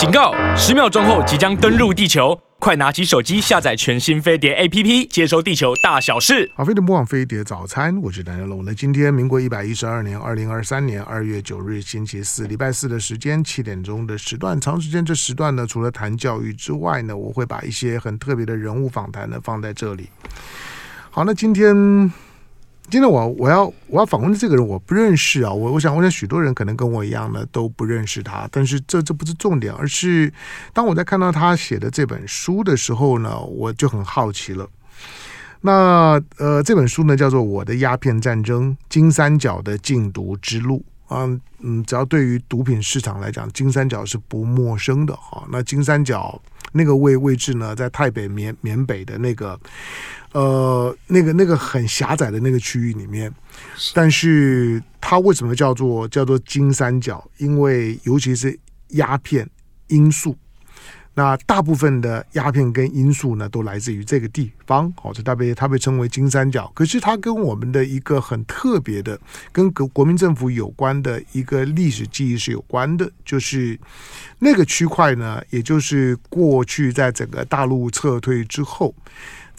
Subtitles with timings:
[0.00, 0.32] 警告！
[0.56, 6.50] 十秒钟后即将登陆地球，快拿起手机下载全新飞碟 APP，接收地球大小事。
[6.56, 8.64] 好，飞碟播放飞碟早餐，我是蓝家龙。
[8.64, 20.08] 那今天民国一百一十二年二零二三年二月九日星期四，礼拜四的时间七点钟的时段，长时间这时段呢，除了谈教育之外呢，我会把一些很特别的人物访谈呢放在这里。
[21.10, 22.10] 好，那今天。
[22.90, 30.32] 今天我我要我要访问的这个人我不认识啊，我我想我想许多人可能跟我一样呢都不认识他，但是这这不是重点，而是
[30.72, 34.68] 当我在看到他写的这本书的时候呢，我就很好奇了。
[35.60, 41.28] 那呃这本书呢叫做《我的鸦片战争：金三角的禁毒之路》啊，
[41.60, 45.46] 嗯，只要对于毒品市场来讲，金三角是不陌生的哈。
[45.52, 49.56] 那金三角那个位位置呢，在泰北缅缅北的那个。
[50.32, 53.32] 呃，那个那个很狭窄的那个区域里面，
[53.92, 57.28] 但是它为什么叫做叫做金三角？
[57.38, 58.56] 因为尤其是
[58.90, 59.48] 鸦片、
[59.88, 60.36] 罂粟，
[61.14, 66.70] 那大部分的鸦片跟罂粟呢，都来自于这个地方，好，这它被它被称为金三角。
[66.76, 69.18] 可是它跟我们的一个很特别的，
[69.50, 73.76] 跟国国民政府有关的一个历史记忆是有关的，就是
[74.38, 78.94] 那个区块呢，也就是过去在整个大陆撤退之后。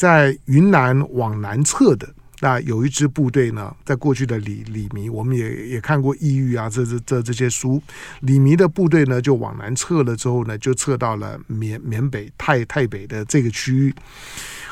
[0.02, 7.80] 在云南往南侧的那有一支部队呢，在过去的李李弥，我们也也看过《异域》啊，这这这这些书。
[8.22, 13.94] 李弥的部队呢，就往南撤了之后呢，就撤到了缅缅北泰泰北的这个区域。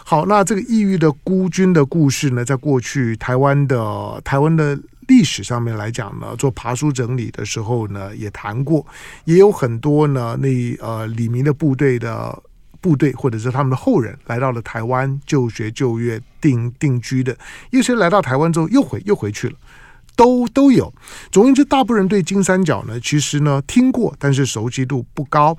[0.03, 4.75] 好，那这个《异域》的孤军的故事呢，在过去台湾的台湾的
[5.07, 8.83] 历史上面来讲呢，做爬书整理的时候呢，也谈过，
[9.25, 12.41] 也有很多呢，那呃李弥的部队的。
[12.81, 17.38] 部队或者是他们的后人来到了台湾就学就业定定居的，
[17.72, 19.55] 有些来到台湾之后又回又回去了，
[20.16, 20.94] 都都有。
[21.31, 25.57] 总之，大部分人对金三角呢，其实呢听过，但是熟悉度不高。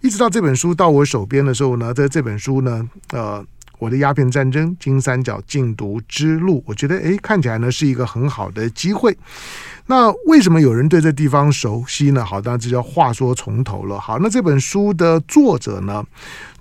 [0.00, 3.44] 一直到这本书到我手边的时候呢，在这本书呢，呃，
[3.78, 9.16] 我的鸦片战争金三角禁毒之路，我觉得诶，看起来呢是一个很好的机会。
[9.86, 12.24] 那为什么有人对这地方熟悉呢？
[12.24, 13.98] 好，那这叫话说从头了。
[13.98, 16.02] 好，那这本书的作者呢？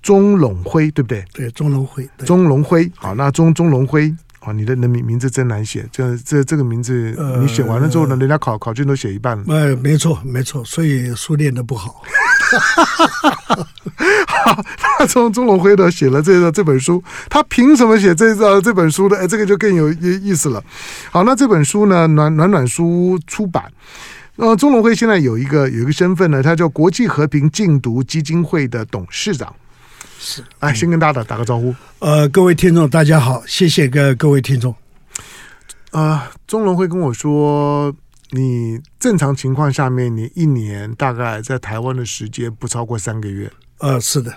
[0.02, 1.26] 钟龙辉，对不对？
[1.34, 2.08] 对，钟龙辉。
[2.26, 9.44] 钟龙辉，好，那钟钟龙辉，哦，你的人名名字真难写，这这这个名字，你写完了之后呢，呃、人家考考卷都写一半了。
[9.48, 12.02] 呃，没错，没错，所以书念的不好。
[14.28, 14.64] 好，
[14.98, 19.18] 他从钟龙辉的，写了这个这本书，他凭什么写这个这本书的？
[19.18, 20.64] 哎，这个就更有意意思了。
[21.12, 23.66] 好，那这本书呢，暖暖暖书出版。
[24.38, 29.54] 呃，钟龙辉现在有一个有一个身份呢，他叫国际和平禁毒基金会的董事长。
[30.22, 31.74] 是，哎，先跟大家打打个招呼。
[32.00, 34.76] 呃，各位听众，大家好，谢谢各各位听众。
[35.92, 37.96] 呃，钟龙会跟我说，
[38.32, 43.50] 你正常情况下面，你一年大概在台湾的时间不超过三个月。
[43.78, 44.34] 呃，是的，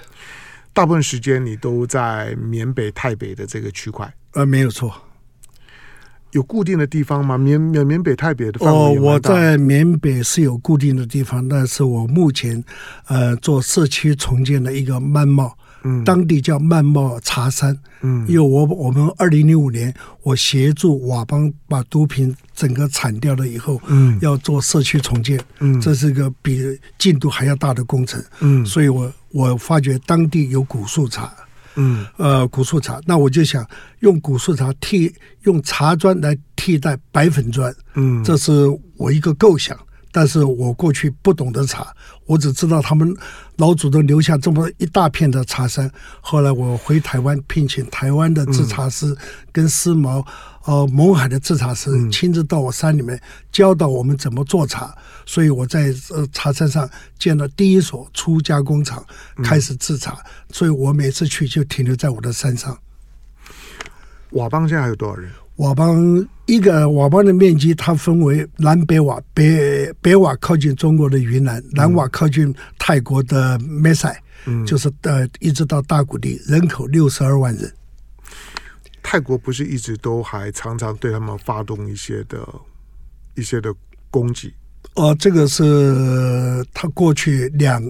[0.72, 4.10] 大部分时间你都在缅北、泰北的这个区块。
[4.34, 4.94] 呃，没有错。
[6.30, 7.36] 有固定的地方吗？
[7.36, 8.78] 缅缅缅北、泰北的范围？
[8.78, 12.62] 哦，我在缅北是有固定的地方，但是我目前
[13.08, 15.58] 呃做社区重建的一个曼茂。
[15.84, 17.76] 嗯，当地叫曼茂茶山。
[18.02, 26.60] 嗯，因为我我们二零零五年，我协助佤邦把毒品整个铲掉了以后，嗯，要做社区重建，嗯，这是个比
[26.98, 31.32] 进度还要大的工程，嗯，所以我我发觉当地有古树茶，
[31.76, 33.64] 嗯，呃，古树茶，那我就想
[34.00, 38.52] 用古树茶替用茶砖来替代白粉砖，嗯，这是
[38.96, 39.78] 我一个构想。
[40.12, 41.92] 但是我过去不懂得茶，
[42.26, 43.16] 我只知道他们
[43.56, 45.90] 老祖宗留下这么一大片的茶山。
[46.20, 49.16] 后来我回台湾聘请台湾的制茶师
[49.50, 50.24] 跟思茅，
[50.66, 53.18] 呃，勐海的制茶师亲自到我山里面
[53.50, 54.94] 教导我们怎么做茶。
[55.24, 59.02] 所以我在呃茶山上建了第一所初加工厂，
[59.42, 60.18] 开始制茶。
[60.50, 62.78] 所以我每次去就停留在我的山上。
[64.30, 65.30] 佤邦现在还有多少人？
[65.56, 77.72] 佤邦一个佤邦的面积，它分为南北佤，北北佤靠近中国的云南，南佤靠近泰国的梅赛，嗯，就是呃一直到大谷地，人口六十二万人。
[79.02, 82.38] 泰国不是一直都还常常对他们发动一些的
[83.34, 83.72] 一些的
[84.10, 84.54] 攻击？
[84.94, 87.82] 哦，这个是他过去两。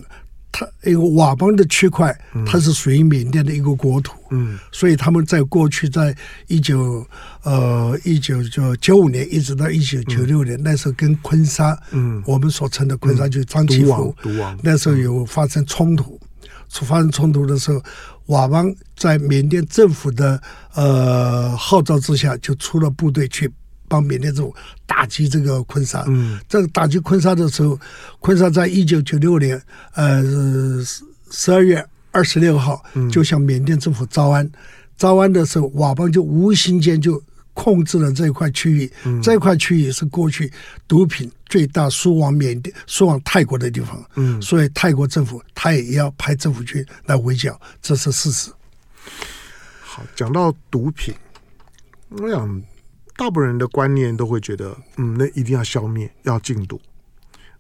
[0.53, 2.15] 它一个佤邦的区块，
[2.47, 6.15] 它是属于缅甸的一个国土，嗯，所以他们在过去，在
[6.47, 7.05] 一九
[7.43, 14.15] 呃一九九九五年一直到一九九六年，那时候跟昆沙，嗯，我们所称的昆沙就是张其福，
[14.63, 16.21] 那时候有发生冲突，
[16.69, 17.83] 发生冲突的时候，
[18.27, 20.41] 佤邦在缅甸政府的
[20.75, 23.51] 呃号召之下，就出了部队去
[23.93, 24.57] 帮缅甸政府
[24.87, 26.03] 打击这个坤沙。
[26.09, 27.79] 嗯，这个打击坤沙的时候，
[28.21, 29.61] 坤沙在一九九六年
[29.93, 30.23] 呃
[31.31, 34.47] 十二月二十六号就向缅甸政府招安。
[34.47, 34.53] 嗯、
[34.97, 37.23] 招安的时候，佤邦就无形间就
[37.53, 38.91] 控制了这一块区域。
[39.05, 40.51] 嗯、这块区域是过去
[40.89, 44.03] 毒品最大输往缅甸、输往泰国的地方。
[44.17, 48.51] 嗯，所以泰国政府他也要派政府军来围剿，这是事实。
[49.83, 51.15] 好，讲到毒品，
[52.09, 52.63] 我想
[53.23, 56.81] 大部分人的观念都会觉得，嗯，那一定要消灭，要禁毒。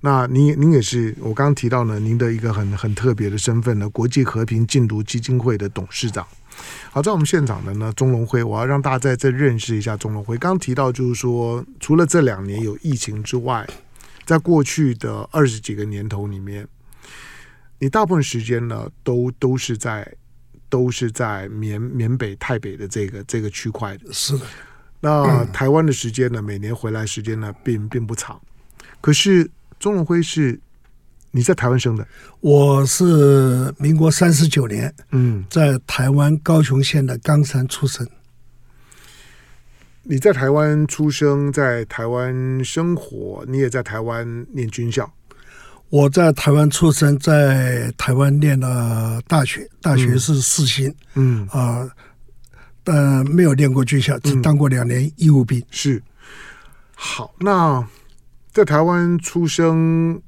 [0.00, 6.26] 那您您也是我刚刚提到呢，您的一个很很特别的身份呢，国际和平禁毒基金会的董事长。
[6.90, 10.36] 好，在我们现场的呢，钟龙辉，我要让大家再再认识一下钟龙辉。
[10.36, 13.64] 刚刚提到就是说，除了这两年有疫情之外，
[14.24, 16.66] 在过去的二十几个年头里面，
[17.78, 20.12] 你大部分时间呢，都都是在。
[20.72, 24.10] 都是在缅缅北、泰北的这个这个区块的。
[24.10, 24.46] 是的，
[25.02, 26.40] 那 台湾的时间呢？
[26.40, 28.40] 每年回来时间呢，并并不长。
[29.00, 29.50] 可是
[29.81, 30.58] 钟荣辉是
[31.32, 32.06] 你在台湾生的？
[32.40, 38.08] 我是民国三十九年，嗯，在台湾高雄县的冈山出生。
[40.04, 45.12] 你在台湾出生，在台湾生活，你也在台湾念军校。
[45.90, 51.90] 我在台湾出生，在台湾念了大学，大学是四星，嗯啊、呃，
[52.84, 55.58] 但没有念过军校，只当过两年义务兵。
[55.61, 56.02] 嗯、是，
[56.94, 57.87] 好，那
[58.52, 60.20] 在台湾出生，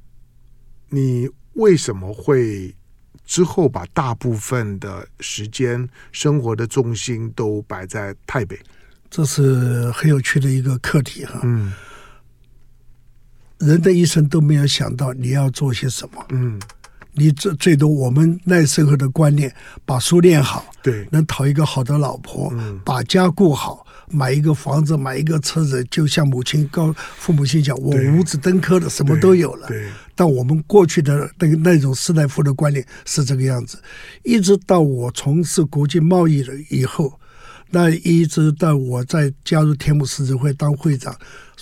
[0.89, 2.75] 你为什么会
[3.25, 8.59] 之后把大部分的时间、生活的重心都摆在台北？
[9.09, 11.39] 这是很有趣的一个课题哈。
[11.43, 11.73] 嗯。
[13.59, 16.25] 人的一生都没有想到你要做些什么。
[16.29, 16.59] 嗯，
[17.15, 19.53] 你最最多我们那时候的观念，
[19.85, 29.67] 把书念好，对，能讨一个好的老婆，嗯，把家顾好，买一个房子，买一个车子，就像母亲告父母亲讲，我五子登科的，什么都有了。
[29.67, 33.77] 对，但我们过去的那个那种士大夫的观念是这个样子，
[34.23, 37.19] 一直到我从事国际贸易了以后。
[37.71, 41.13] 那一直到我在加入天母狮子会当会长，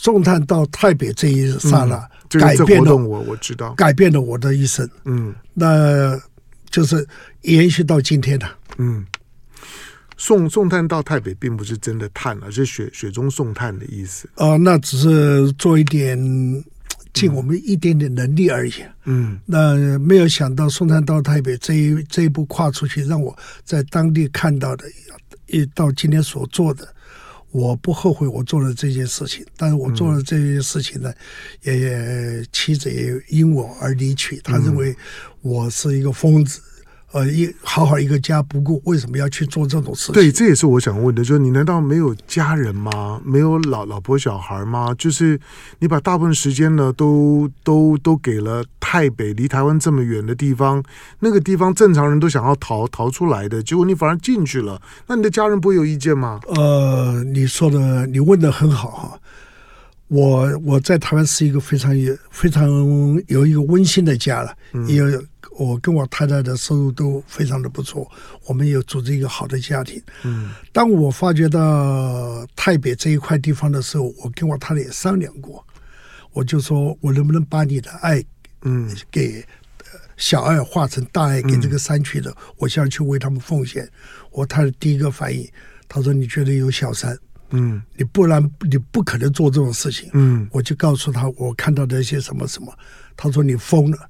[0.03, 1.95] 送炭到台北这一刹那，
[2.33, 4.85] 嗯、改变了我，我知道，改变了我的一生。
[5.05, 6.19] 嗯，那
[6.69, 7.07] 就是
[7.44, 8.45] 延续到今天的。
[8.77, 9.05] 嗯，
[10.17, 14.27] 送送炭到台北，并不是真的炭，而是雪雪中送炭的意思。
[14.35, 16.19] 哦、呃，那只是做一点
[17.13, 18.73] 尽我们一点点能力而已。
[19.06, 23.33] 嗯，那没有想到送炭到台北这一这一步跨出去，让我
[23.63, 24.85] 在当地看到的。
[25.47, 26.88] 一到今天所做的，
[27.53, 29.45] 我不后悔我做了这件事情。
[29.55, 31.13] 但是我做了这件事情呢，
[31.63, 34.41] 嗯、也妻子也因我而离去。
[34.44, 34.94] 他认为
[35.41, 36.59] 我是一个疯子。
[37.13, 40.13] 呃，一好好一个家不顾，为什么要去做这种事情？
[40.13, 43.21] 对，这也是我想问的，就是你难道没有家人吗？
[43.24, 44.94] 没有老老婆小孩吗？
[44.98, 45.39] 就是
[45.77, 50.83] 你把大部分时间呢，都都都给了台北，离台湾这么远的地方，
[51.19, 56.39] 那个地方正常人都想要逃逃出来的，结果你反而进去了，那你的家人不会有意见吗？
[56.56, 59.19] 呃，你说的，你问的很好哈。
[60.07, 62.69] 我我在台湾是一个非常有非常
[63.27, 64.54] 有一个温馨的家了，
[64.88, 65.27] 也有、嗯、
[65.57, 68.09] 我跟我太太的收入都非常的不错，
[68.45, 70.01] 我们有组织一个好的家庭。
[70.23, 75.65] 嗯，当我发觉到台北这一块地方的时候，我跟我太太也商量过，
[76.31, 78.23] 我就说我能不能把你的爱，
[78.63, 79.45] 嗯，给
[80.17, 83.87] 小爱化成大爱给这个山区的，嗯、我想去为他们奉献。
[84.31, 85.47] 我太太第一个反应，
[85.87, 87.18] 她说你觉得有小三？
[87.51, 90.09] 嗯，你不然你不可能做这种事情。
[90.13, 92.75] 嗯，我就告诉他我看到的一些什么什么。
[93.16, 94.09] 他说你疯了。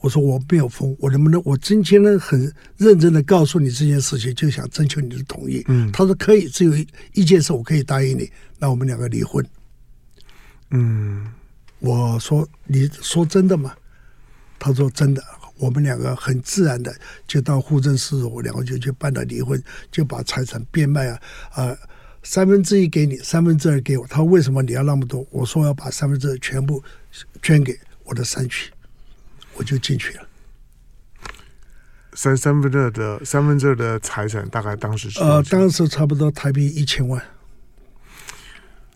[0.00, 5.64] 我说我没有疯，我能不能我今天呢很认真的告诉你这件事情，就想征求你的同意。
[5.68, 9.44] 嗯，他说可以，只有一一件事我可以答应你，那我们两个离婚。
[10.70, 11.26] 嗯，
[11.80, 13.74] 我说你说真的吗？
[14.58, 15.22] 他说真的。
[15.56, 16.94] 我们两个很自然的
[17.26, 21.64] 就到户政事务两个就去办了离婚，就把财产变卖啊啊。
[21.66, 21.78] 呃
[22.24, 24.06] 三分之一给你，三分之二给我。
[24.06, 26.82] 他说：“为什么你要那么多？”我说：“要把三分之二全部
[27.40, 28.70] 捐给我的山区。”
[29.58, 30.26] 我就进去了。
[32.14, 37.22] 三三分之二的三分之二的财产，大概当时是呃，当时差不多台币一千万。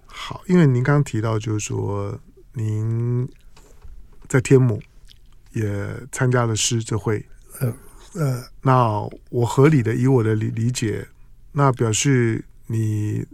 [0.06, 2.18] 好，因为您刚刚提到，就是说
[2.54, 3.28] 您
[4.28, 4.80] 在天母
[5.50, 7.26] 也参加了狮子会。
[7.60, 7.74] 呃
[8.14, 11.06] 呃，那我合理的以我的理理解，
[11.52, 12.44] 那表示。
[12.68, 13.26] 你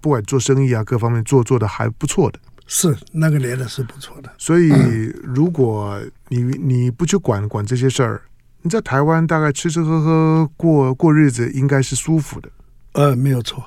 [0.00, 4.32] 不管做生意啊，各方面做做的还不错的，是那个年代是不错的。
[4.38, 4.68] 所以，
[5.22, 8.22] 如果你你不去管管这些事儿，
[8.62, 12.48] 你在台湾大概吃吃喝喝过过日子，应该是舒服的。
[12.92, 13.62] 呃，没有错，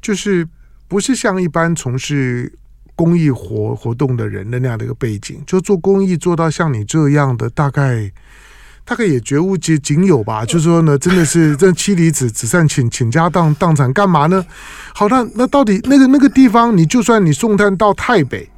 [0.00, 0.46] 就是
[0.86, 2.52] 不是像一般从事
[2.94, 8.12] 公益活活动的人的那样的一个背景，就做公益做到像你这样的，大概
[8.84, 10.44] 大概也绝无仅仅有吧。
[10.44, 14.44] 就是说呢，真的是 这妻离子子散，倾倾家荡荡产干嘛呢？
[14.94, 18.48] 好，那那到底那个那个地方，你就算你送炭到台北，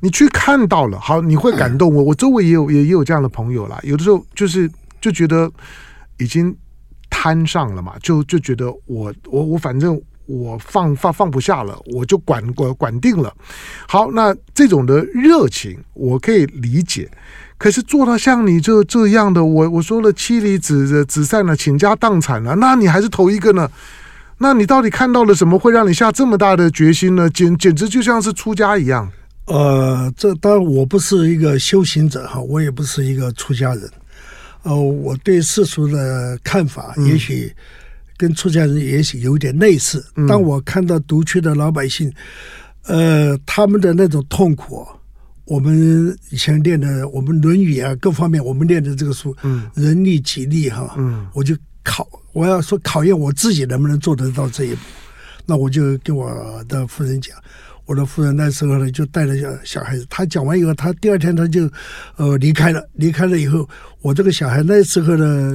[0.00, 2.02] 你去看到了，好，你会感动我。
[2.02, 4.70] 我周围也有也也有这样的朋友啦，有的时候就是
[5.00, 5.50] 就觉得
[6.18, 6.56] 已经
[7.10, 10.00] 摊上了嘛，就就觉得我我我反正。
[10.26, 13.34] 我放放放不下了，我就管管管定了。
[13.88, 17.10] 好，那这种的热情我可以理解，
[17.62, 23.70] 可是做到像你这这样的，我我说了妻离子子散了，倾家荡产了，那你还是头一个呢？
[24.38, 27.30] 那你到底看到了什么，会让你下这么大的决心呢？
[27.30, 29.08] 简简直就像是出家一样。
[29.46, 33.88] 呃，这当然我不是一个修行者哈，我也不是一个出家人。
[34.64, 37.62] 呃，我对世俗的看法，也许、嗯。
[38.16, 40.04] 跟出家人也许有点类似。
[40.28, 42.12] 当我看到独居的老百姓，
[42.86, 44.84] 呃，他们的那种痛苦，
[45.52, 51.54] 我们以前练的，我们《论语》啊，各方面我们练的这个书，嗯，人力己力哈，嗯，我就
[51.84, 54.80] 考，我要说考验我自己能不能做得到这一步，
[55.44, 57.36] 那我就跟我的夫人讲。
[57.84, 60.06] 我的夫人那时候呢，就带着小小孩子。
[60.08, 61.70] 他讲完以后，他第二天他就
[62.16, 62.88] 呃离开了。
[62.94, 63.68] 离开了以后，
[64.00, 65.52] 我这个小孩那时候呢，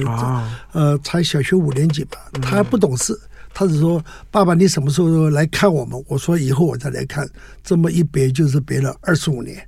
[0.70, 3.18] 呃，才小学五年级吧，他还不懂事。
[3.52, 4.00] 他是说
[4.30, 7.28] ：“爸爸，你什么时候来看我们？”我说：“以后我再来看。”
[7.64, 9.66] 这么一别就是别了二十五年。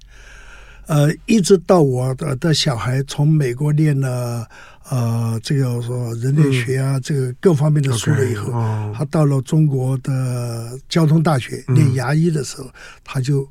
[0.90, 4.44] 呃，一直到我的的小孩从美国念了。
[4.88, 8.97] 呃，这个说人类学啊，嗯、这个各方面的书了以后，okay, oh.
[8.97, 12.73] 他到了中国的交通大学念牙医的时候，嗯、
[13.04, 13.49] 他就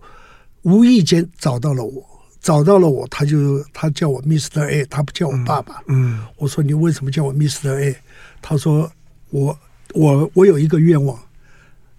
[0.63, 2.05] 无意间找到了我，
[2.41, 4.67] 找到了我，他就他叫我 Mr.
[4.67, 5.81] A，他不叫我爸爸。
[5.87, 7.73] 嗯，嗯我说你为什么叫我 Mr.
[7.79, 7.95] A？
[8.41, 8.91] 他说
[9.29, 9.57] 我
[9.93, 11.17] 我我有一个愿望，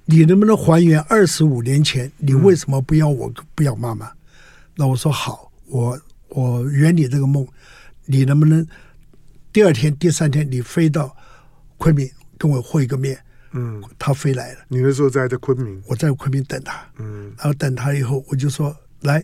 [0.04, 4.12] 你能不能还原二十五年前你为什么不要我不要妈妈？
[4.80, 7.46] 嗯、那我说好，我我圆你这个梦，
[8.06, 8.66] 你能不能？
[9.52, 11.14] 第二天、第三天，你飞到
[11.76, 13.18] 昆明跟我会一个面。
[13.52, 14.60] 嗯，他飞来了。
[14.68, 16.80] 你那时候在在昆明，我在昆明等他。
[16.98, 19.22] 嗯，然后等他以后，我就说：“来，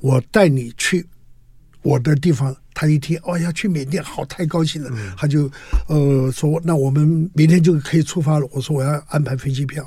[0.00, 1.06] 我带你去
[1.82, 4.88] 我的地方。”他一听，哦，要去缅甸，好，太高兴了。
[4.92, 5.50] 嗯，他就
[5.88, 9.86] 呃说：“那我们明天就可以出发了。”我说：“我要安排飞机票。”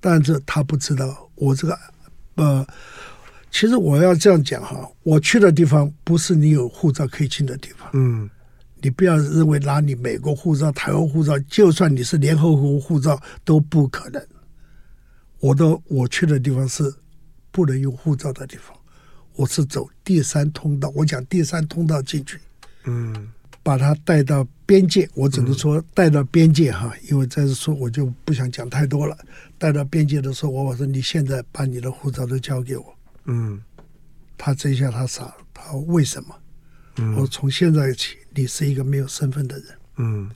[0.00, 1.78] 但是他不知道我这个
[2.34, 2.66] 呃，
[3.52, 7.88] 其实我要这样讲哈，我去的地方不是你有护照可以进的地方。
[7.92, 8.28] 嗯。
[8.84, 14.20] 你不要认为拿你美国护照、台湾护照，就算你是联合国护照都不可能。
[15.38, 16.92] 我的我去的地方是
[17.52, 18.76] 不能用护照的地方，
[19.36, 20.92] 我是走第三通道。
[20.96, 22.40] 我讲第三通道进去，
[22.82, 23.28] 嗯，
[23.62, 25.08] 把它带到边界。
[25.14, 29.16] 我只能说带到边界哈，因为在这说我就不想讲太多了。
[29.58, 32.94] 带到边界的时候，我我说你现在把你的护照都交给我。
[33.24, 33.62] 嗯，
[34.36, 36.34] 他这一下他傻了，他说为什么？
[36.96, 38.18] 嗯，我从现在起。
[38.34, 40.30] 你是一个没有身份的人，嗯，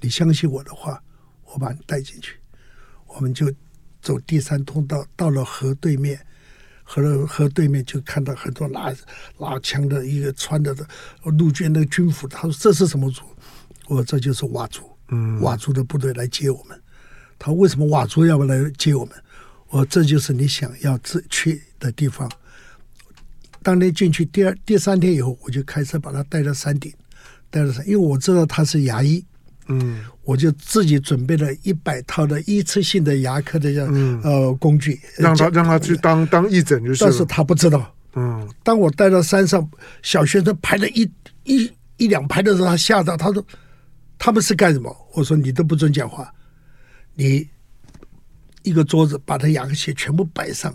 [0.00, 1.02] 你相信我的话，
[1.46, 2.36] 我把你带进去，
[3.08, 3.52] 我们就
[4.00, 6.24] 走第三通道，到了河对面，
[6.84, 8.94] 河的河对面就看到很多拿
[9.36, 10.72] 拿枪的一个穿的
[11.24, 12.28] 陆军的军服。
[12.28, 13.24] 他说这是什么族？
[13.88, 16.80] 我说这就是佤族，嗯，佤族的部队来接我们。
[17.36, 19.24] 他为什么佤族要不来接我们？
[19.70, 20.98] 我这就是你想要
[21.28, 22.30] 去的地方。
[23.62, 26.92] 当天进去第二第三天以后，我就开车把他带到山顶。
[27.50, 29.24] 带到山，因为我知道他是牙医，
[29.66, 33.84] 嗯，我就自己准备了一百套的一次性的牙科的这
[34.22, 37.04] 呃工具，让他让他去当当义诊就是。
[37.04, 39.68] 但是他不知道，嗯，当我带到山上，
[40.00, 41.10] 小学生排了一
[41.42, 43.44] 一一两排的时候，他吓到，他说
[44.16, 44.96] 他们是干什么？
[45.12, 46.32] 我说你都不准讲话，
[47.14, 47.46] 你
[48.62, 50.74] 一个桌子把他牙科器全部摆上，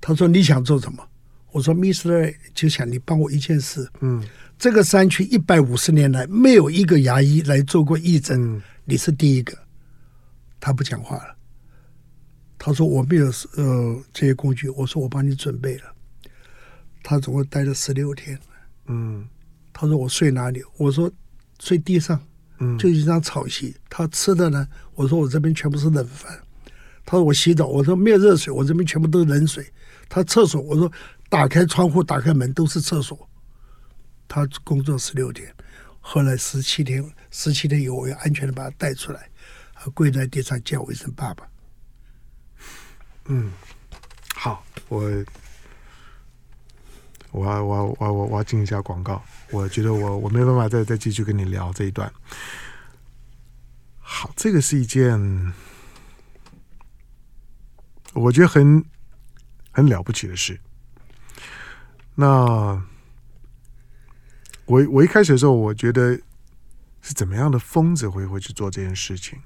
[0.00, 1.06] 他说你想做什么？
[1.50, 4.22] 我说 Mister 就想你帮我一件事，嗯。
[4.58, 9.58] 这个山区一百五十年来没有一个牙医来做过义诊，嗯、你是第一个。
[10.60, 11.36] 他不讲话了。
[12.58, 14.68] 他说我没有呃这些工具。
[14.68, 15.92] 我说我帮你准备了。
[17.02, 18.38] 他总共待了十六天。
[18.86, 19.26] 嗯。
[19.72, 20.62] 他说我睡哪里？
[20.76, 21.10] 我说
[21.58, 22.20] 睡地上。
[22.60, 22.78] 嗯。
[22.78, 23.76] 就一张草席。
[23.90, 24.68] 他吃的呢？
[24.94, 26.38] 我说我这边全部是冷饭。
[27.04, 27.66] 他说我洗澡。
[27.66, 29.66] 我说没有热水，我这边全部都是冷水。
[30.08, 30.90] 他厕所，我说
[31.28, 33.28] 打开窗户，打开门都是厕所。
[34.28, 35.54] 他工作十六天，
[36.00, 39.28] 后来十七天，十七天以后，我要安全的把他带出来，
[39.74, 41.46] 他跪在地上叫我一声爸爸。
[43.26, 43.52] 嗯，
[44.34, 45.02] 好，我
[47.30, 52.12] 我要我我我要进一下广告，我觉得我我没办法再再继续跟你聊这一段。
[53.98, 55.18] 好，这个是一件
[58.14, 58.84] 我觉得很
[59.70, 60.60] 很了不起的事。
[62.14, 62.82] 那
[64.66, 66.20] 我我一开始的时候，我觉得
[67.00, 69.38] 是怎么样的疯子会会去做这件事情？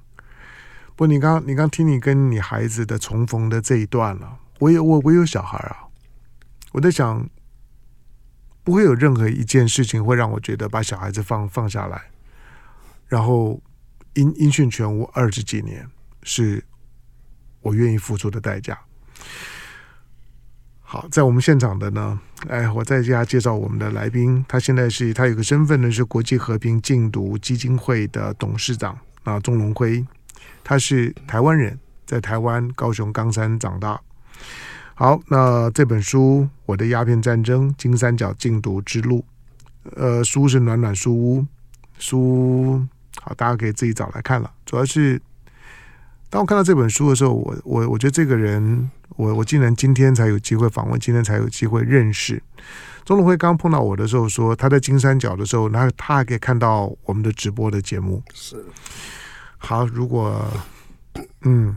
[0.96, 5.88] 不你刚你刚听你跟你孩子的重逢的这一段了，我有我我有小孩啊，
[6.72, 7.28] 我在想，
[8.64, 12.10] 不会有任何一件事情会让我觉得把小孩子放放下来，
[13.08, 13.62] 然后
[14.14, 15.86] 音音讯全无二十几年，
[16.22, 16.64] 是
[17.66, 18.78] 我愿意付出的代价。
[20.88, 30.06] 好，在我们现场的呢，哎，我再加介绍我们的来宾，他现在是他有个身份呢，是国际和平禁毒基金会的董事长啊，钟龙辉。
[30.62, 34.00] 他是台湾人，在台湾高雄冈山长大。
[34.94, 39.24] 好，那这本书《我的鸦片战争：金三角禁毒之路》，
[39.96, 41.44] 呃，书是暖暖书屋
[41.98, 42.86] 书，
[43.20, 44.48] 好，大家可以自己找来看了。
[44.64, 45.20] 主要是
[46.28, 52.42] 当我看到这本书的时候，我我我觉得这个人，我我竟然今天才有机会访问，今天才有机会认识。
[53.04, 58.20] 钟龙辉刚碰到我的时候说，他在金三角的时候，那他还可以看到我们的直播的节目。
[58.34, 58.64] 是。
[59.58, 60.44] 好，如果
[61.42, 61.76] 嗯，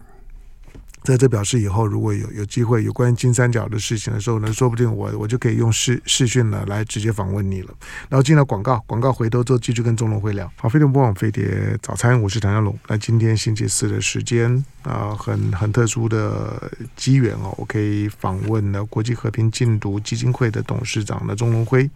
[1.11, 7.73] 那这表示以后，如果有有机会有关于金三角的事情的时候呢，说不定我我就可以用视视讯呢来直接访问你了。
[8.09, 10.47] 然后进了广告，广告回头之后继续跟钟龙辉聊。
[10.55, 12.77] 好，飞碟播网飞碟早餐，我是唐湘龙。
[12.87, 21.89] 那今天星期四的时间啊、很很特殊的机缘哦，我可以访问了国际和平禁毒基金会的董事长的钟龙辉。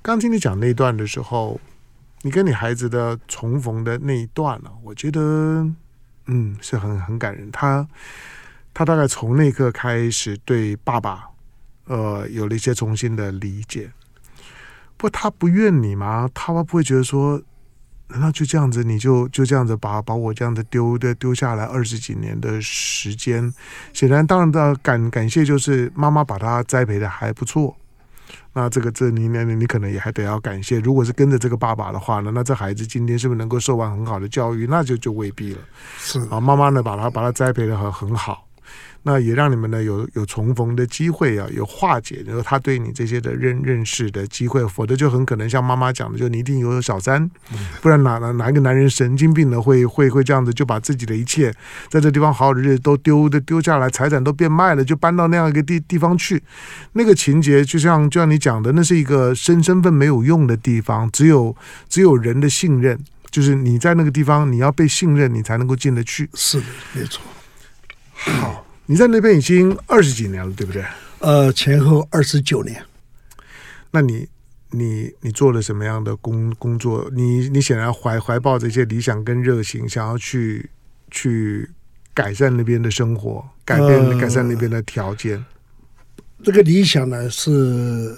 [0.00, 1.60] 刚听你讲那一段的时候。
[2.22, 5.64] 你跟你孩子的重逢的那一段呢、我觉得，
[6.26, 7.50] 嗯，是很很感人。
[7.50, 7.86] 他
[8.74, 11.24] 他大概从那一刻开始对爸爸，
[11.86, 13.90] 呃，有了一些重新的理解。
[14.96, 16.28] 不，他不怨你吗？
[16.34, 17.40] 他不会觉得说，
[18.08, 23.52] 难道就这样子，你就就这样子把把我这样子丢的丢下来二十几年的时间？
[23.92, 27.76] 显然，当然的感感谢就是妈妈把他栽培的还不错。
[28.52, 34.66] 那这个这你你你可能也还得要感谢，如果是跟着这个爸爸的话呢，那这孩子今天是不是能够受完很好的教育？
[34.68, 35.60] 那就就未必了。
[35.98, 38.45] 是啊，妈妈呢把他把他栽培的很很好。
[39.02, 47.30] 那也让你们呢有有重逢的机会啊，有化解，然后他对你这些的认认识的机会，否则就很可能像妈妈讲的，就你一定有小三，
[47.80, 51.54] 不然哪哪哪一个男人神经病呢会会会这样子就把自己的一切
[51.88, 56.42] 在这地方好好的日子都丢的丢下来，财产都变卖了，就搬到那样一个地地方去，
[56.94, 61.54] 那个情节就像就像你讲的，那是一个身身份没有用的地方，只有
[61.88, 62.98] 只有人的信任，
[63.30, 66.28] 就是你在那个地方你要被信任，你才能够进得去。
[66.34, 67.22] 是的，没错。
[68.16, 68.64] 好。
[68.86, 70.84] 你在那边已经二十几年了，对不对？
[71.18, 72.80] 呃，前后二十九年。
[73.90, 74.28] 那你、
[74.70, 77.10] 你、你做了什么样的工工作？
[77.12, 80.70] 你、你显然怀怀抱着一些理想跟热情，想要去
[81.10, 81.68] 去
[82.14, 85.44] 改善那边的生活，改变、呃、改善那边的条件。
[86.44, 88.16] 这个理想呢，是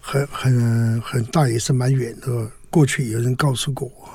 [0.00, 2.50] 很很很大，也是蛮远的。
[2.70, 4.08] 过去有人告诉过我，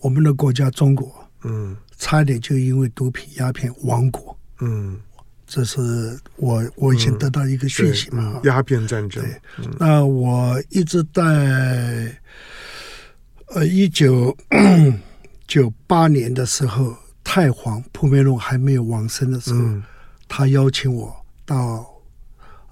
[0.00, 1.12] 我们的国家中国，
[1.44, 4.36] 嗯，差点就因为毒品鸦片亡国。
[4.60, 5.00] 嗯，
[5.46, 9.22] 这是我我以前得到一个讯息嘛，鸦片战争。
[9.22, 12.14] 对，那我一直在
[13.48, 14.36] 呃一九
[15.46, 19.82] 九八年的时候，太皇蒲美龙还没有往生的时候，嗯、
[20.28, 21.86] 他邀请我到。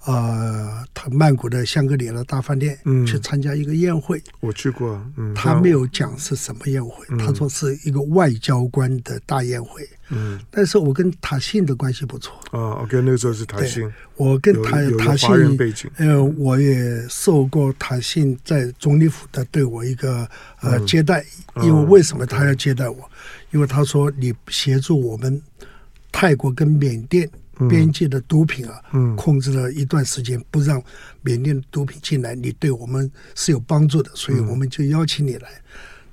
[0.05, 5.01] 呃，他曼谷的香格里拉大饭店去参加一个宴会，嗯、我去过。
[5.17, 9.87] 嗯，他没有讲是什么宴会，嗯、他说是一个外交官的大宴会。
[10.09, 12.35] 嗯，但是我跟塔信的关系不错。
[12.51, 13.91] 啊，OK，那个时候是塔信。
[14.15, 15.29] 我跟塔塔信，
[15.97, 20.29] 呃，我也受过塔信在总理府的对我一个
[20.61, 22.97] 呃接待，嗯、因为为什么他要接待我？
[22.97, 23.09] 嗯、
[23.53, 25.41] 因为他说你协助我们
[26.11, 27.27] 泰国跟缅甸。
[27.69, 28.81] 边界的毒品啊，
[29.15, 30.81] 控制了一段时间，不让
[31.21, 35.49] 缅甸的毒品进来，你对我们是有帮助的，所以我们就邀请你来。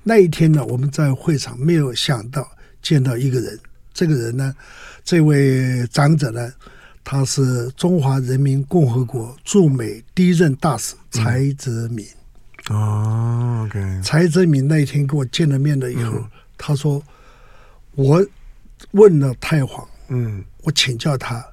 [0.03, 2.49] 那一天呢，我们在会场没有想到
[2.81, 3.59] 见到一个人，
[3.93, 4.53] 这个人呢，
[5.03, 6.51] 这位长者呢，
[7.03, 12.05] 他是中华人民共和国驻美第一任大使柴泽民。
[12.69, 14.01] 哦，OK。
[14.01, 16.23] 柴泽民那一天跟我见了面了以后，
[16.57, 17.03] 他说
[17.95, 18.25] ：“我
[18.91, 21.45] 问了太皇。”嗯，我请教他，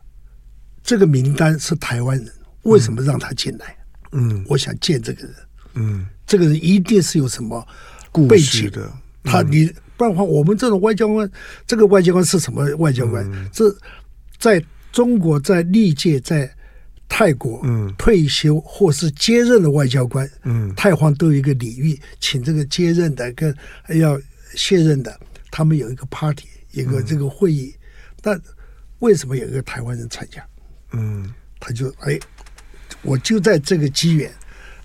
[0.83, 3.77] 这个名单是台湾人，为什么让他进来？
[4.13, 5.35] 嗯，我想见这个人。
[5.75, 7.65] 嗯，这个人一定是有什么
[8.29, 8.91] 背景的。
[9.23, 11.31] 他你不然的话，我们这种外交官，
[11.67, 13.51] 这个外交官是什么外交官？
[13.53, 13.65] 这
[14.39, 16.53] 在中国，在历届在
[17.09, 23.55] 泰国，嗯，退休或是接任的外交官，嗯，泰皇都有一个礼遇，请这个接任的跟
[23.91, 24.19] 要
[24.55, 25.21] 卸任的，
[25.51, 27.75] 他们有一个 party，一个这个会议。
[28.21, 28.41] 但
[29.01, 30.47] 为什么有一个台湾人参加？
[30.93, 32.19] 嗯，他就哎，
[33.03, 34.33] 我就在这个机缘，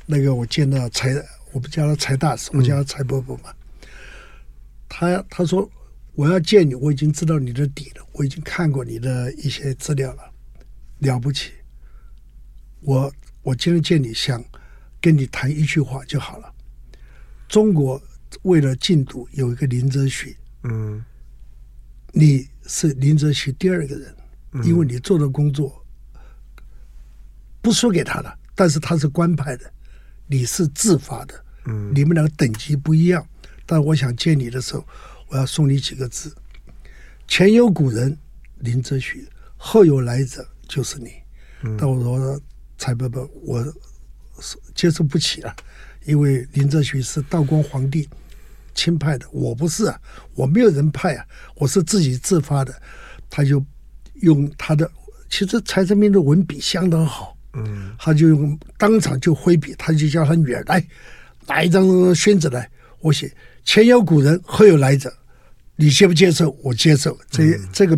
[0.06, 1.14] 那个我见到财，
[1.52, 3.44] 我不叫他财大师，我叫他财伯伯嘛。
[3.52, 3.88] 嗯、
[4.90, 5.70] 他他说
[6.14, 10.32] 我要见你，我已经知道你的底了，我已经看过你的一些资料了，
[11.00, 11.52] 了不起。
[12.82, 14.44] 我我今天见你，想
[15.02, 16.54] 跟你谈一句话就好了。
[17.48, 18.02] 中国
[18.44, 21.04] 为了禁毒，有一个林则徐，嗯，
[22.12, 24.16] 你是林则徐第二个人，
[24.64, 25.86] 因为你做的工作
[27.62, 29.72] 不输给他了，但是他是官派的，
[30.28, 33.26] 你是自发的，嗯，你们两个等级不一样。
[33.66, 34.86] 但我想见你的时候，
[35.28, 36.36] 我要送你几个字：
[37.28, 38.18] 前有古人
[38.60, 41.14] 林则徐，后有来者就是你。
[41.78, 42.40] 但我说
[42.78, 43.64] 蔡伯伯，我
[44.40, 45.56] 是接受不起了。
[46.04, 48.08] 因为林则徐是道光皇帝
[48.76, 50.00] 钦派的，我不是啊，
[50.36, 52.76] 我没有人派啊，我是自己自发的。
[53.28, 53.64] 他就
[54.22, 54.90] 用他的，
[55.30, 60.86] 其实蔡泽明的文笔相当好，嗯，他就用当场就挥笔，他就叫他女儿来
[61.48, 63.32] 拿一张宣纸来，我写
[63.64, 65.12] 前有古人，后有来者，
[65.76, 66.52] 你接不接受？
[66.62, 67.18] 我接受。
[67.30, 67.98] 这、嗯、这个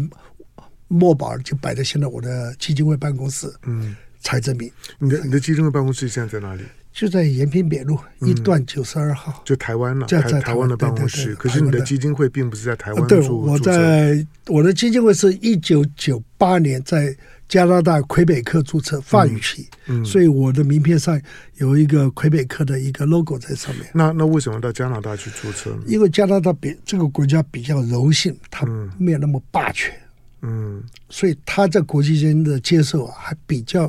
[0.88, 6.64] 墨宝就摆在现在我的基金会办公室，嗯，蔡泽明，你的你的基金会办公室现在在哪里？
[6.98, 11.36] 就在延平北路一段九十二号，就台湾了，在台台湾的办公室。
[11.36, 17.16] 可是你的基金会并不是在台湾对，我在我的基金会是一九九八年在
[17.48, 19.70] 加拿大魁北克注册法语系，
[20.04, 21.22] 所以我的名片上
[21.58, 23.86] 有一个魁北克的一个 logo 在上面。
[23.94, 25.84] 那那为什么到加拿大去注册呢？
[25.86, 28.66] 因为加拿大比这个国家比较柔性，它
[28.98, 29.94] 没有那么霸权，
[30.42, 33.88] 嗯，所以它在国际间的接受啊，还比较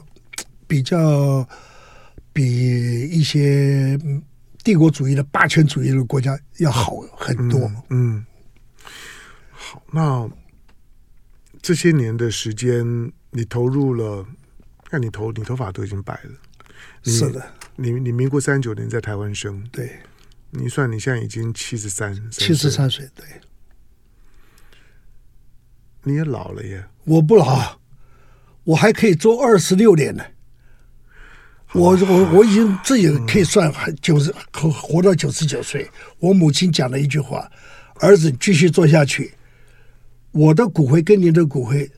[0.66, 1.48] 比较。
[2.32, 3.98] 比一些
[4.62, 7.60] 帝国主义的霸权主义的国家要好很多。
[7.90, 8.16] 嗯。
[8.16, 8.26] 嗯，
[9.50, 10.30] 好，那
[11.60, 14.26] 这些年的时间，你投入了，
[14.84, 16.30] 看你头，你头发都已经白了。
[17.02, 19.98] 是的，你你民国三十九年在台湾生，对，
[20.50, 23.24] 你算你现在已经七十三，七十三岁，对，
[26.02, 26.84] 你也老了耶。
[27.04, 27.78] 我不老，
[28.64, 30.24] 我还可以做二十六年呢。
[31.74, 35.88] 我我我已经自己可以算很九十活活到九十九岁。
[36.18, 37.50] 我母亲讲了一句话
[38.00, 39.32] ：“儿子继续做下去，
[40.32, 41.90] 我的骨灰跟你的骨灰。”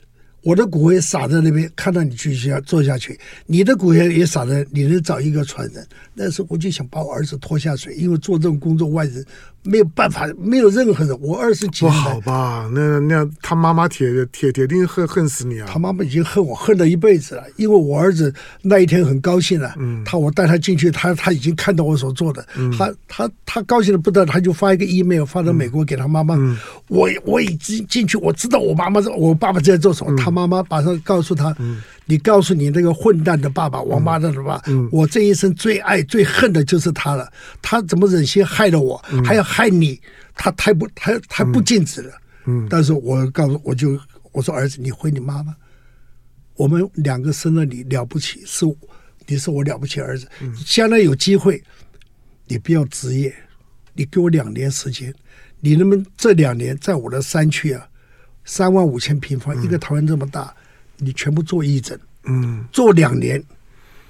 [0.42, 5.86] 我的骨灰撒在那边，看到你继续要做下去，你的骨灰也撒在，你能找一个传人。
[6.14, 9.22] 那时候我就想把我儿子拖下水，因为做这种工作，外人
[9.62, 11.18] 没有办法，没有任何人。
[11.20, 12.70] 我二十几岁，不好吧？
[12.72, 15.68] 那那他妈妈铁铁铁定恨恨死你啊！
[15.70, 19.74] 他妈妈已经恨我恨了一辈子了，因为我儿子那一天很高兴了。
[19.78, 26.34] 嗯，他我带他进去，他他已经看到我所做的，嗯、他他他高兴的不得了，他就发一个 email 发到美国给他妈妈。
[26.36, 26.56] 嗯、
[26.88, 30.12] 我我已经进去，我知道我妈妈我爸爸在做什么。
[30.12, 37.32] 嗯、他妈妈马上告诉他：“嗯、你告诉你那个混蛋的爸爸，王八蛋的爸爸，嗯、我这一生最爱最恨的就是他了。
[37.62, 40.00] 他怎么忍心害了我，嗯、还要害你？
[40.34, 42.12] 他太不，他太不尽职了。
[42.46, 43.96] 嗯，但是我告诉我就
[44.32, 45.54] 我说儿子，你回你妈妈，
[46.56, 48.66] 我们两个生了你了不起，是
[49.28, 50.26] 你是我了不起儿子。
[50.40, 51.62] 嗯、将来有机会，
[52.48, 53.32] 你不要职业，
[53.94, 55.14] 你给我两年时间，
[55.60, 57.86] 你能不能这两年在我的山区啊？”
[58.42, 60.52] 三万五千平方，嗯、一个桃园这么大，
[61.00, 63.42] 你全部做义诊，嗯，做两年，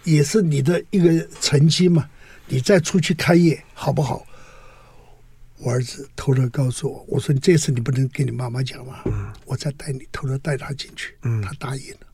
[0.04, 2.08] 也是你的一个成绩嘛。
[2.46, 4.26] 你再出去开业，好不好？
[5.58, 12.06] 我儿子偷偷告诉我，我说你这次你不能跟你妈妈讲嘛，嗯，我再带你偷偷带他进去，嗯，他答应了。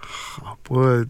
[0.00, 1.06] 好，不过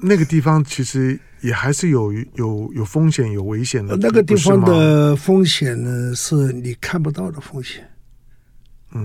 [0.00, 3.96] 那个地方其实也还是有有有风险、有危险的。
[3.96, 7.86] 那个地方的风险呢，是你看不到的风险。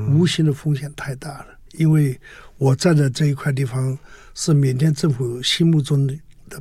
[0.10, 2.20] 无形的风险太大了，因为
[2.58, 3.98] 我站在这一块地方
[4.34, 6.16] 是缅甸政府心目中的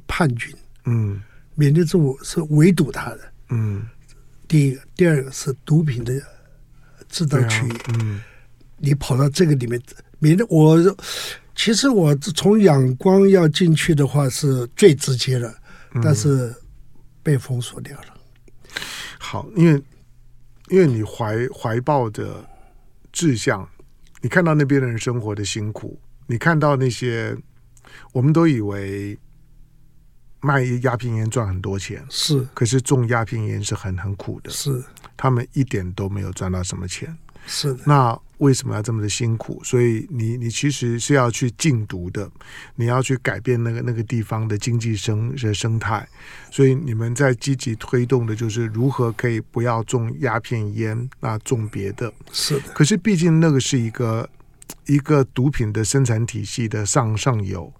[0.07, 0.55] 叛军。
[0.85, 1.23] 嗯，
[1.55, 3.33] 缅甸政府是围堵他的。
[3.51, 3.87] 嗯，
[4.47, 6.13] 第一个，第二个是毒品的
[7.09, 7.73] 制造区域。
[7.99, 8.21] 嗯，
[8.79, 9.81] 你跑到这个里面，
[10.19, 10.77] 缅甸我
[11.55, 15.55] 其实我从仰光要进去的话是最直接的，
[16.03, 16.55] 但是
[17.23, 18.07] 被封锁掉了。
[19.19, 19.83] 好，因为
[20.69, 22.45] 因为你怀怀抱着。
[23.13, 23.67] 志向，
[24.27, 27.39] 你看到那边的人生活的辛苦，你看到那些，
[28.13, 29.17] 我们都以为
[30.41, 34.83] 卖鸦片烟赚很多钱，是，可是种鸦片烟是很很苦的，是，
[35.17, 38.21] 他们一点都没有赚到什么钱，是的，那。
[38.39, 39.61] 为什么要这么的辛苦？
[39.65, 42.31] 所以你你其实是要去禁毒的，
[42.75, 46.07] 你要去改变那个那个地方的经济生的生态。
[46.51, 52.13] 所以你们在积极推动的就是如何可以不要种鸦片烟，那种别的。
[52.33, 52.73] 是的。
[52.75, 54.29] 可是毕竟那个是一个
[54.87, 57.73] 一个毒品的生产体系的上上游。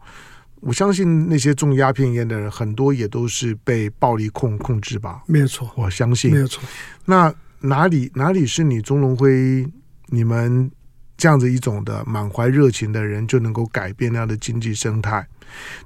[0.61, 5.23] 我相信那些种鸦片烟的人，很多也都是被暴力控控制吧？
[5.27, 6.63] 没有错，我相信没有错。
[7.05, 9.67] 那哪里哪里是你钟龙辉
[10.07, 10.71] 你们
[11.17, 15.27] 这样子一种的满怀热情的人就能够改变那样的经济生态？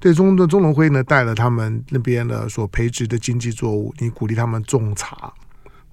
[0.00, 5.32] 对，中的钟龙辉呢，带了他们那边的所培植的经济作物，你鼓励他们种茶。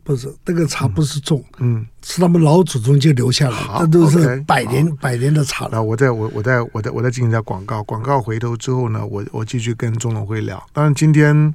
[0.03, 5.83] 不是，那个茶不是种，嗯，是他们老祖宗就留下来，好那都是百年百年的茶了。
[5.83, 10.65] 我在我我在我在我在进行一下广告，广告回头之后呢，我我继续跟钟龙辉聊。
[10.71, 11.53] 当然今天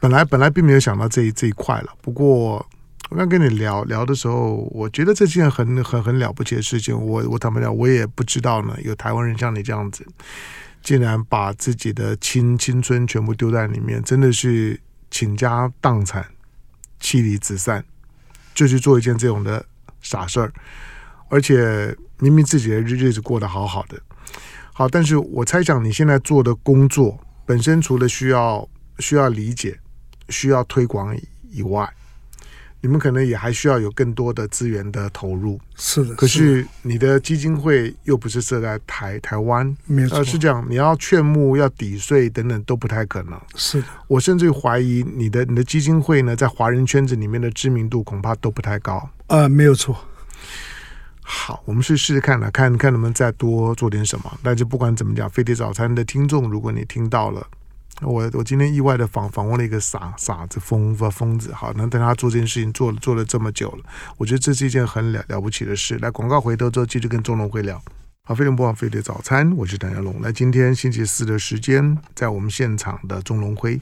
[0.00, 2.66] 本来本来并没有想到这一这一块了，不过
[3.10, 6.94] 我刚跟你聊聊的时候，我觉得这件很很很了不起的事情。
[6.94, 10.04] 我我坦白讲，我也不知道呢，有台湾人像你这样子，
[10.82, 16.26] 竟然把自己的青青春全部丢在里面，真的是倾家荡产。
[16.98, 17.84] 妻离子散，
[18.54, 19.62] 就去做一件这种的
[20.00, 20.50] 傻事儿，
[21.28, 24.00] 而且明明自己的日日子过得好好的，
[24.72, 28.66] 好，但是我猜想你现在做的工作本身，除了需要
[28.98, 29.78] 需要理解、
[30.30, 31.14] 需要推广
[31.50, 31.86] 以外。
[32.80, 36.14] 你们可能也还需要有更多的资源的投入，是的。
[36.14, 40.18] 可是你的基金会又不是设在台台湾，没错。
[40.18, 43.40] 而是这样，你要劝募、要抵税等等都不太可能。
[43.56, 43.88] 是的。
[44.06, 49.08] 我甚至怀疑你的你的基金会呢，在华人圈子里面的知名度恐怕都不太高。
[49.26, 49.96] 呃，没有错。
[51.20, 54.38] 好，我们去试试看了，看看能不能再多做点什么。
[54.44, 57.44] 那就不管怎么讲，飞碟早餐的听众，如果你听到了。
[58.02, 63.84] 我我今天意外的访访问了一个傻傻子疯子疯子，好，能等他做这件事情做做了这么久了，
[64.18, 65.96] 我觉得这是一件很了了不起的事。
[65.98, 67.82] 来广告回头之后，继续跟钟龙辉聊。
[68.22, 70.20] 好，非常不枉非得早餐，我是谭家龙。
[70.20, 73.80] 来，今天星期四的时间，在我们现场的钟龙辉。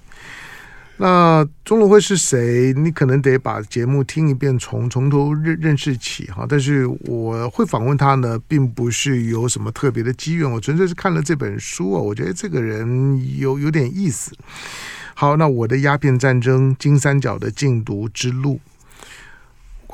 [0.97, 2.73] 那钟龙辉是谁？
[2.73, 6.47] 你可能得把节目听一遍，从从头认认识起哈。
[6.49, 14.33] 但是我会访问他呢，并不是有什么特别的机缘，我纯粹是看了这本书啊，我觉得这个人有有点意思。
[15.15, 18.61] 好，那我的鸦片战争，金三角的禁毒之路。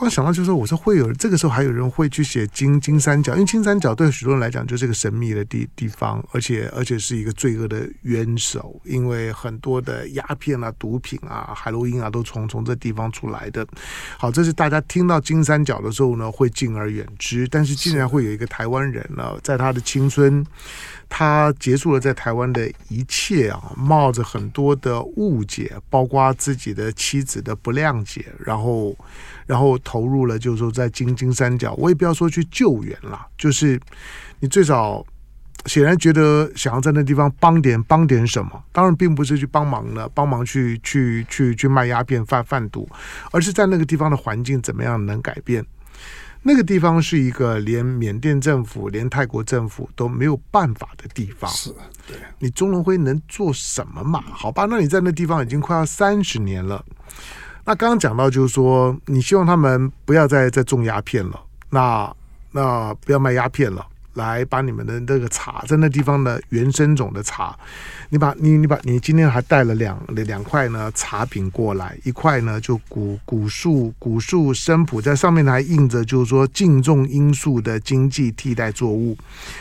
[0.01, 13.67] 我想到就是说，我说会有这个时候还有人会去写金金三角，因为金三角对许多人来讲就是一个神秘的地地方，而且而且是一个罪恶的渊藪，因为很多的鸦片啊、毒品啊、海洛因啊都从从这地方出来的。
[14.17, 17.47] 好，这是大家听到金三角的时候呢，会敬而远之。
[17.49, 20.45] 但是竟然会有一个台湾人呢，在他的青春，
[21.11, 28.97] 他结束了在台湾的一切啊，冒着很多的误解，包括自己的妻子的不谅解，然后。
[29.47, 33.81] 然后投入了，就是说在金金三角，我也不要说去救援了，就是
[34.39, 35.05] 你最少
[35.67, 42.89] 显然觉得想要在那地方帮点帮点什么，当然并不是去帮忙了，帮忙去去去去卖鸦片贩贩毒，
[43.33, 45.67] 而是在那个地方的环境怎么样能改变？
[46.43, 51.51] 那个地方是一个连缅甸政府、连泰国政府都没有办法的地方。
[51.51, 51.71] 是，
[52.07, 54.23] 对，你钟龙辉能做什么嘛？
[54.33, 56.85] 好吧，那你在那地方已经快要三十年了。
[57.65, 62.11] 那刚刚讲到，就是说，你希望他们不要再再种鸦片了，那
[62.53, 67.57] 那不要卖鸦片了，来把你们的那个茶，在那地方的原生种的茶，
[68.09, 79.17] 你把你你把你今天还带了两两块呢茶饼过来，一块呢就古古树古树生普，在上面还印着就是说禁种罂粟的经济替代作物，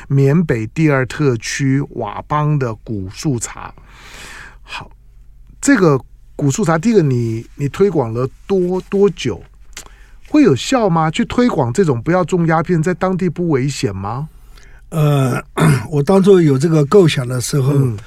[0.08, 3.74] 缅北第二特区佤邦的古树茶，
[4.64, 4.90] 好，
[5.62, 6.00] 这个。
[6.36, 9.44] 古树茶，第一个你你推广了多多久？
[10.30, 11.12] 会有效吗？
[11.12, 14.30] 去推广这种不要种鸦片，在当地不危险吗？
[14.90, 15.44] 呃，
[15.90, 17.98] 我当初有这个构想的时候，嗯、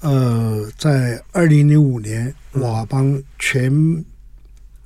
[0.00, 3.72] 呃，在二零零五年，佤邦全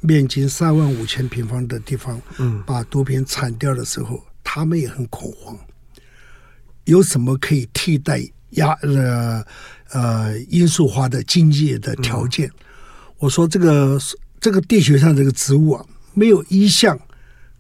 [0.01, 5.57] 面积三万五千平方的地方，嗯，把毒品铲掉的时候，他们也很恐慌。
[6.85, 9.45] 有什么可以替代鸦呃
[9.91, 12.49] 呃罂粟花的经济的条件？
[12.49, 12.53] 嗯
[13.19, 13.99] 我说这个
[14.39, 15.83] 这个地球上这个植物啊，
[16.13, 17.01] 没有一项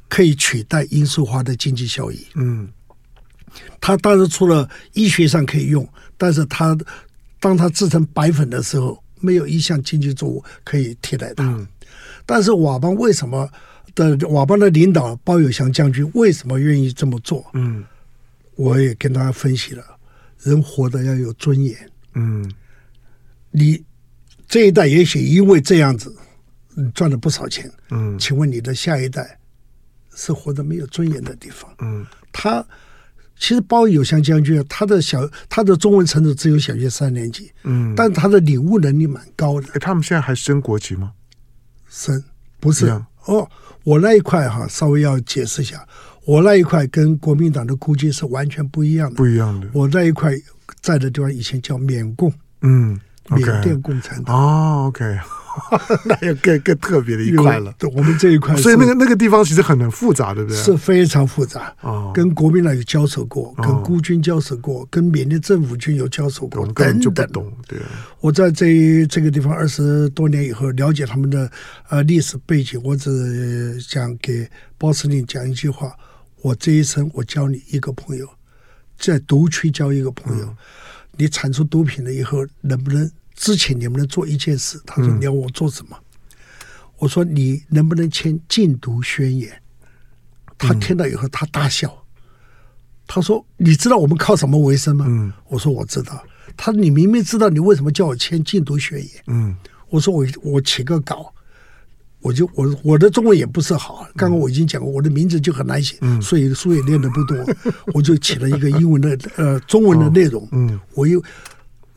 [0.07, 2.27] 可以取代罂粟花的经济效益。
[2.35, 2.68] 嗯，
[3.80, 6.76] 它当然除了医学上可以用，但是它
[7.40, 11.44] 当它制成白粉的时候，没有一项经济作物可以替代它。
[11.44, 11.66] 嗯，
[12.24, 13.48] 但是佤邦为什么
[13.94, 17.44] 的佤邦的领导包有祥将军为什么愿意这么做？
[17.54, 17.84] 嗯，
[18.54, 19.84] 我也跟大家分析了，
[20.42, 21.76] 人活得要有尊严。
[22.14, 22.50] 嗯，
[23.50, 23.82] 你。
[24.48, 26.16] 这一代也许因为这样子，
[26.94, 27.68] 赚了不少钱。
[27.90, 29.36] 嗯，请问你的下一代
[30.14, 31.68] 是活得没有尊严的地方？
[31.80, 32.64] 嗯，他
[33.38, 37.53] 其实包有祥将军，他的小他的中文程度只有小学三年级。
[37.64, 39.68] 嗯，但他的领悟能力蛮高的。
[39.79, 41.12] 他们现在还升国旗吗？
[41.88, 42.22] 升
[42.59, 42.88] 不是
[43.27, 43.49] 哦。
[43.85, 45.87] 我那一块哈，稍微要解释一下，
[46.25, 49.68] 我那一块跟国民党的估计是完全不一样的，不一样的。
[49.72, 50.33] 我那一块
[50.81, 52.99] 在的地方以前叫缅共，嗯
[53.30, 54.36] 缅甸共产党。
[54.36, 55.18] 哦，OK。
[56.04, 57.72] 那又更更特别的一块了。
[57.78, 60.58] 对，我们这一块，所以那个那个地方其实很很复杂，对不对？
[60.58, 61.74] 是非常复杂。
[61.80, 67.52] 哦，跟国民党有交手过，跟孤军交手过，跟缅甸政府军有交手过，等等。
[67.66, 67.78] 对，
[68.20, 71.50] 我在这这个地方二十多年以后，了解他们的
[71.88, 75.90] 呃历史背景，我只想给包司令讲一句话：
[76.42, 78.28] 我这一生，我交你一个朋友，
[78.98, 80.54] 在独区交一个朋友，
[81.16, 83.11] 你产出毒品了以后，能不能？
[83.35, 85.94] 之前你们能做一件事，他说你要我做什么？
[85.94, 86.05] 嗯、
[86.96, 89.61] 我说你能不能签禁毒宣言？
[90.57, 92.22] 他听到以后他大笑，嗯、
[93.07, 95.05] 他说你知道我们靠什么为生吗？
[95.07, 96.24] 嗯、我说我知道。
[96.57, 99.22] 他说你明明知道，你为什么叫我签禁毒宣言？
[99.26, 99.55] 嗯、
[99.90, 101.35] 我说我我起个稿，
[102.20, 107.37] 我就我我的中文也不是好，刚刚我已经讲过，我的名字就很难写，嗯、所以书也念的不多，
[107.94, 111.22] 我就起了一个英文的呃中文的内容，哦嗯、我用。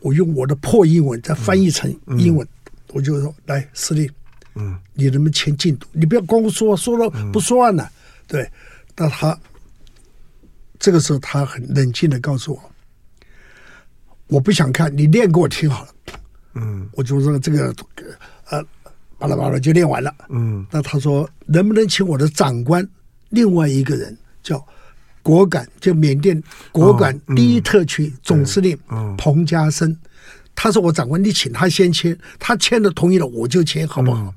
[0.02, 2.48] 我用我的破英文再翻译成英文，
[2.94, 4.10] 我就说：“来，司令，
[4.54, 5.86] 嗯，你能不能签进度？
[5.92, 7.92] 你不要光说，说了不算了。”
[8.26, 8.50] 对，
[8.96, 9.38] 那他
[10.78, 12.72] 这个时候他很冷静的告诉我
[14.28, 15.90] ：“我不想看，你念给我听好了。”
[16.56, 17.70] 嗯，我就说这个
[18.48, 18.64] 呃，
[19.20, 20.12] 巴拉巴拉就练完了。
[20.30, 22.84] 嗯，那他说能不能请我的长官，
[23.28, 24.60] 另外一个人叫？
[25.22, 28.74] 果敢就缅甸果敢第一特区总司令
[29.18, 29.94] 彭家声，
[30.54, 34.32] 他说我长官，你请他先签，他签了同意了，我就签，好不好？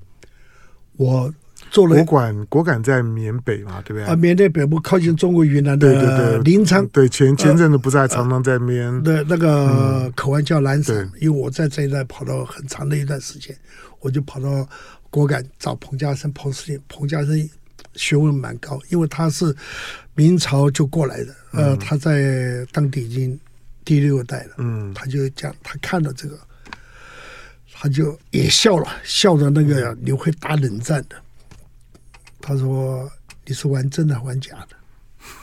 [0.98, 1.34] 我
[1.74, 2.02] 做了。
[2.06, 4.04] 果敢果敢在缅北嘛，对不对？
[4.04, 6.88] 啊，缅甸北部靠近中国云南的临沧。
[6.90, 9.04] 对，前前阵子不是还常常在缅。
[9.04, 13.54] 对，那个口岸叫兰省，因为我在这一带跑了很长的一段时间，
[14.00, 14.66] 我就跑到
[15.10, 17.50] 果敢找彭家声，彭司令，彭家声。
[17.96, 19.56] 学问蛮高，因为他是
[20.16, 23.40] 明朝就过来的，呃，他在当地已经
[23.86, 26.36] 第六代了，嗯，他就讲，他看到这个，
[27.72, 31.16] 他就也笑了，笑的那个你会打冷战的。
[32.46, 33.10] 他说
[33.48, 34.76] ：“你是玩真的还玩假的？”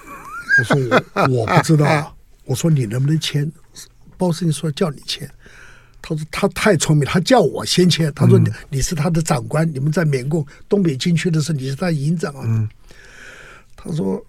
[0.61, 0.77] 我说
[1.15, 2.15] 我：“我我不知道。
[2.45, 3.51] ”我说：“你能不能签？”
[4.19, 5.27] 包司令说：“叫你签。”
[6.03, 8.13] 他说他太聪明，他叫我先签。
[8.15, 12.43] 他说你你是他的长官，嗯、你们在缅共东北军区的时候，你是他营长啊。
[12.45, 12.69] 嗯、
[13.77, 14.23] 他说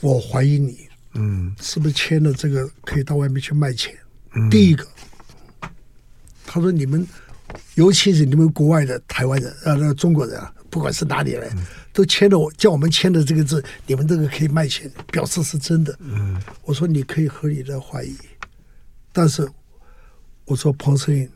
[0.00, 3.92] 我怀疑你，嗯，是不是签了这个可以到外面去卖钱？
[4.34, 4.86] 嗯、第一个，
[6.44, 7.06] 他说你们，
[7.74, 11.64] 尤其是你们国外的台湾人啊，那个中国人啊，不管是哪里人，嗯、
[11.96, 15.96] 都签了我叫我们签的这个字，你们这个可以卖钱，表示是真的。
[16.00, 18.14] 嗯，我说你可以合理的怀疑，
[19.12, 19.48] 但是。
[20.48, 21.28] 我说彭司令，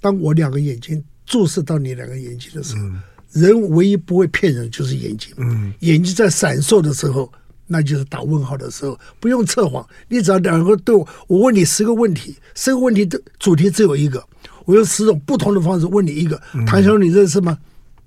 [0.00, 3.00] 当我两个眼睛注视到你两个眼睛的时候，嗯、
[3.30, 5.32] 人唯一不会骗人就是眼睛。
[5.36, 7.32] 嗯、眼睛在闪烁的时候，
[7.68, 9.88] 那就是打问号的时候，不用测谎。
[10.08, 14.20] 你只要两个对我，我问你十个问题，十个问题的主题只有一个，
[14.64, 16.42] 我用十种不同的方式问你一个。
[16.52, 17.56] 嗯、谭小龙，你认识吗？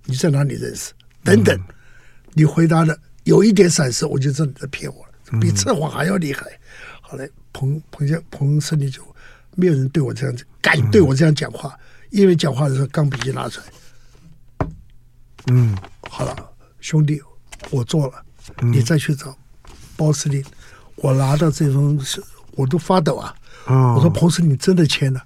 [0.03, 0.91] 你在哪里认识？
[1.23, 1.63] 等等，嗯、
[2.39, 6.45] 你回答的有一点闪失，我就知道你在骗我了，比测谎还要厉害。
[7.01, 9.03] 好嘞，彭彭家彭司令就。
[9.55, 11.79] 没有人对我这样子敢对我这样讲话，嗯、
[12.11, 14.67] 因为讲话的时候钢笔就拿出来。
[15.47, 15.75] 嗯，
[16.09, 16.33] 好了，
[16.79, 17.21] 兄弟，
[17.69, 18.23] 我做了，
[18.61, 19.35] 嗯、你再去找
[19.97, 20.41] 包司令。
[20.95, 23.35] 我拿到这封信，我都发抖啊。
[23.65, 25.21] 哦、我说彭司令，你真的签了？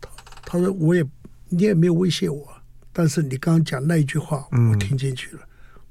[0.00, 0.08] 他
[0.44, 1.04] 他说我也，
[1.48, 2.46] 你也没有威胁我，
[2.92, 5.47] 但是你刚刚讲那一句话，我听进去了，嗯、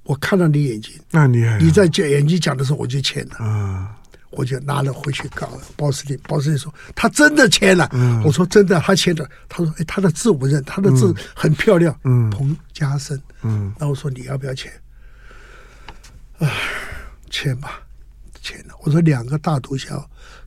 [0.07, 3.35] 我看到你眼睛，那你还你在讲眼睛讲的时候，我就签了。
[3.45, 3.93] 啊
[4.29, 7.89] 我就拿了回去告了包司令，包司令说他真的签了。
[7.93, 9.27] 嗯、我说真的，他签的。
[9.47, 13.19] 他说：“哎，他的字我认，他的字很漂亮。”嗯，彭家声。
[13.41, 14.71] 嗯，那我说你要不要签？
[16.39, 16.51] 啊，
[17.31, 17.79] 签吧，
[18.41, 18.73] 签了。
[18.83, 20.05] 我说两个大毒枭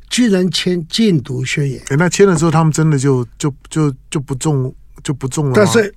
[0.08, 1.82] 居然签禁毒宣言。
[1.88, 5.52] 哎，那签了之后，他们真的就就就就不中就不中了。
[5.56, 5.92] 但是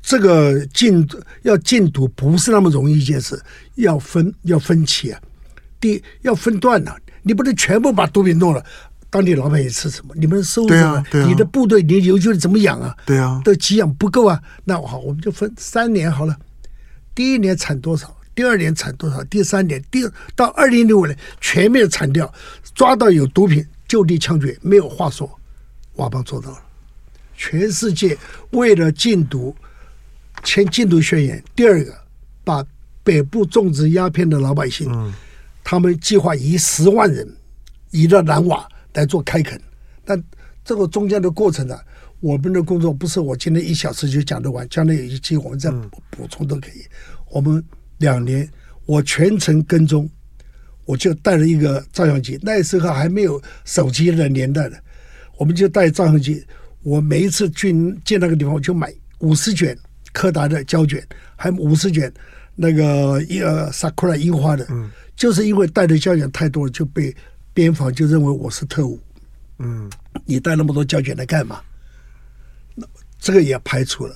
[0.00, 1.06] 这个禁
[1.42, 3.40] 要禁毒不是那么容易一件事，
[3.74, 5.20] 要分要分期啊，
[5.80, 6.96] 第一要分段呢、啊。
[7.22, 8.64] 你不能全部把毒品弄了，
[9.10, 10.14] 当地老百姓吃什么？
[10.16, 11.04] 你们收拾啊？
[11.26, 12.96] 你的部队，你游击队怎么养啊？
[13.04, 14.40] 对啊，的给养不够啊。
[14.64, 16.34] 那好，我们就分三年好了。
[17.14, 18.16] 第一年产多少？
[18.34, 19.22] 第二年产多少？
[19.24, 22.32] 第三年，第到二零六五年全面铲掉，
[22.74, 25.28] 抓到有毒品就地枪决，没有话说。
[25.96, 26.58] 佤邦做到了。
[27.36, 28.16] 全世界
[28.52, 29.54] 为了禁毒
[30.42, 31.42] 签禁毒宣言。
[31.54, 31.94] 第二个，
[32.44, 32.64] 把
[33.02, 34.90] 北部种植鸦片的老百姓。
[34.90, 35.12] 嗯
[35.70, 37.28] 他们计划移十万人
[37.90, 39.60] 移到南瓦来做开垦，
[40.02, 40.18] 但
[40.64, 41.78] 这个中间的过程呢，
[42.20, 45.70] 我们的工作不是我今天一小时就讲得完，将来有一期我们再
[46.08, 46.86] 补充都可以。
[47.30, 47.62] 我们
[47.98, 48.48] 两年，
[48.86, 50.08] 我全程跟踪，
[50.86, 54.82] 我就带了一个照相机，那时候还没有手机的年代的，
[55.36, 56.42] 我们就带照相机。
[56.82, 57.72] 我每一次去
[58.06, 59.76] 见那个地方，我就买五十卷
[60.18, 61.06] 柯达的胶卷，
[61.36, 62.12] 还有五十卷
[62.56, 64.66] 那个一呃 Sakura 樱花的。
[64.68, 67.14] 嗯，就是因为带的胶卷太多了，就被
[67.54, 68.98] 边防就认为我是特务。
[69.60, 69.88] 嗯，
[70.24, 71.60] 你带那么多胶卷来干嘛？
[72.74, 72.84] 那
[73.20, 74.14] 这个也排除了。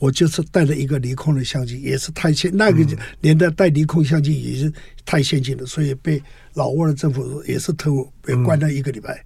[0.00, 2.84] 我就是带了一个尼康的相机，也是太先那个
[3.20, 4.72] 年代带尼康相机也是
[5.04, 6.20] 太先进了，所以被
[6.54, 9.14] 老挝的政府也是特务被关了一个礼拜。
[9.14, 9.24] 嗯、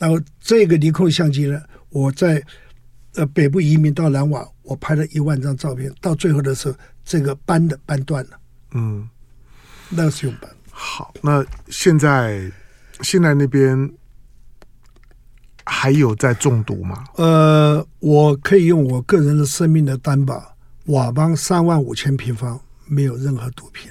[0.00, 2.42] 然后这个尼康相机呢，我在
[3.14, 8.40] 呃北部移民到南瓦，我拍了一万张照片，到最后的时候这个扳的扳断了。
[8.72, 9.08] 嗯，
[9.88, 10.50] 那是用扳。
[10.70, 12.50] 好，那现在
[13.00, 13.90] 现在那边。
[15.72, 17.04] 还有在中毒吗？
[17.14, 20.56] 呃，我可以用我个人的生命的担保，
[20.86, 23.88] 瓦邦三万五千平方没有任何毒品。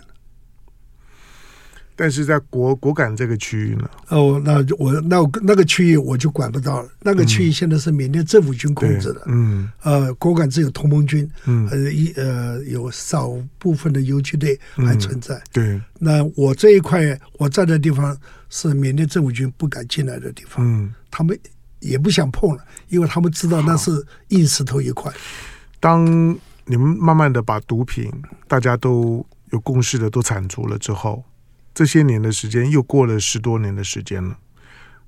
[2.00, 3.90] 但是在果果敢这个区域呢？
[4.08, 6.90] 哦，那我那我那个区域我就管不到了。
[7.02, 9.22] 那个区域现在是缅甸政府军控制的。
[9.26, 9.70] 嗯。
[9.82, 15.36] 呃，果敢只有同盟军，嗯，呃一呃有少部分的游击队还存在。
[15.36, 15.82] 嗯、对。
[16.00, 18.18] 那我这一块我站的地方
[18.50, 20.66] 是缅甸政府军不敢进来的地方。
[20.66, 20.94] 嗯。
[21.12, 21.38] 他们。
[21.82, 25.10] 也不想碰了，因为他们知道那是硬石头一块。
[25.80, 26.06] 当
[26.66, 28.12] 你们慢慢的把毒品
[28.50, 31.24] 大家都有共识的都铲除了之后，
[31.80, 34.38] 这些年的时间又过了十多年的时间了，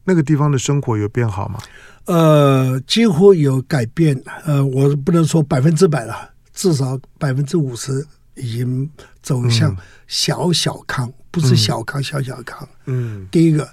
[0.05, 1.59] 那个地方的生活有变好吗？
[2.05, 4.17] 呃，几乎有改变。
[4.45, 8.89] 呃，我不能说百分之百了，至少百分之五十已经
[9.21, 9.75] 走向
[10.07, 12.65] 小小康，嗯、不是小康，小小康。
[12.85, 13.67] 嗯，第一个。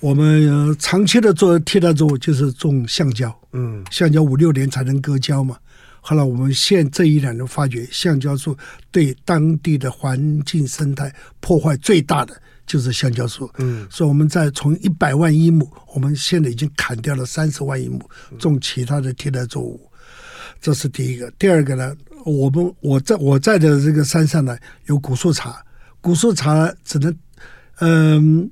[0.00, 5.56] 我们长期的做替代作物就是种橡胶，嗯，橡胶五六年才能割胶嘛。
[6.04, 8.58] 后来我们现这一两年发觉，橡胶树
[8.90, 12.34] 对当地的环境生态破坏最大的
[12.66, 18.00] 就是橡胶树，嗯，所以我们在从一百万一亩，我们现在已经砍掉了三十万一亩，
[18.36, 19.80] 种其他的替代作物，
[20.60, 21.30] 这是第一个。
[21.38, 25.64] 第二个呢，我们我在我在的这个山上呢，有古树茶，
[26.00, 27.16] 古树茶只能，
[27.78, 28.50] 嗯。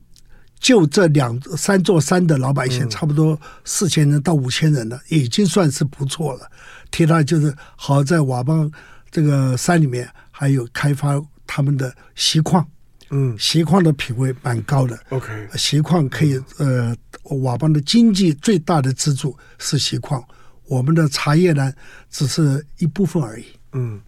[0.61, 6.46] 就这两三座山的老百姓，差不多四千人到五千人了，已经算是不错了。
[6.93, 8.70] 其他就是好在佤邦
[9.11, 12.66] 这个山里面还有开发他们的锡矿，
[13.11, 14.99] 嗯，锡矿的品位蛮高的。
[15.11, 20.22] OK，锡矿可以呃，佤邦的经济最大的支柱是锡矿，
[20.66, 21.72] 我们的茶叶呢
[22.11, 23.45] 只是一部分而已。
[23.72, 24.01] 嗯，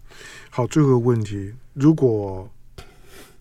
[0.49, 2.49] 好，最后一个问题，如果。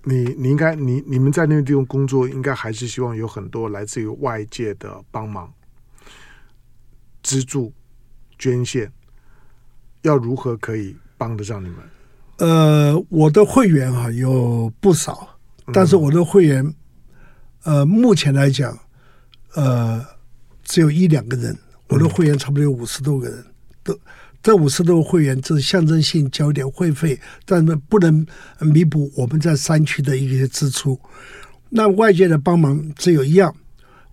[0.05, 5.49] 你你应该你你们在那个地方工作，应该还是希望有很多来自于外界的帮忙、
[7.23, 7.73] 资助、
[8.37, 8.93] 捐献，
[10.03, 11.79] 要如何可以帮得上你们？
[12.39, 15.29] 呃，我的会员啊有不少，
[15.73, 16.65] 但是我的会员，
[17.65, 18.79] 嗯、呃，目前来讲，
[19.55, 20.05] 呃，
[20.65, 21.57] 只有一两个人，
[21.89, 23.45] 我的会员差不多有五十多个人，嗯、
[23.85, 23.99] 都。
[24.43, 28.27] 这五十多个会员，只是象征性交点会费，但是不能
[28.59, 30.99] 弥补我们在山区的一些支出。
[31.69, 33.55] 那外界的帮忙只有一样，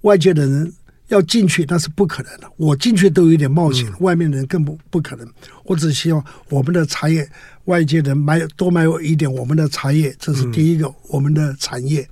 [0.02, 0.72] 外界的人
[1.10, 2.50] 要进去那是不可能的。
[2.58, 5.28] 我进去都有点冒险，外面的人更不不可能。
[5.66, 7.30] 我只希望我们的茶叶，
[7.66, 12.08] 外界人买多买一点我们的茶叶，这是第一个我们的产业。